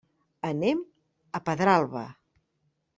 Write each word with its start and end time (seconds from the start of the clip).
Anem 0.51 0.81
a 1.39 1.43
Pedralba. 1.51 2.05